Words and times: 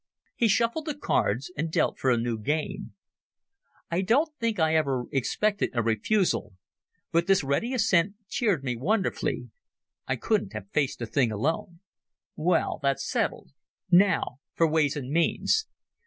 He 0.35 0.47
shuffled 0.47 0.85
the 0.87 0.95
cards 0.97 1.51
and 1.55 1.71
dealt 1.71 1.99
for 1.99 2.09
a 2.09 2.17
new 2.17 2.39
game. 2.39 2.95
I 3.91 4.01
don't 4.01 4.35
think 4.39 4.59
I 4.59 4.73
ever 4.73 5.03
expected 5.11 5.69
a 5.75 5.83
refusal, 5.83 6.53
but 7.11 7.27
this 7.27 7.43
ready 7.43 7.71
assent 7.71 8.15
cheered 8.27 8.63
me 8.63 8.75
wonderfully. 8.75 9.51
I 10.07 10.15
couldn't 10.15 10.53
have 10.53 10.71
faced 10.71 10.97
the 10.97 11.05
thing 11.05 11.31
alone. 11.31 11.81
"Well, 12.35 12.79
that's 12.81 13.07
settled. 13.07 13.51
Now 13.91 14.39
for 14.55 14.67
ways 14.67 14.95
and 14.95 15.11
means. 15.11 15.67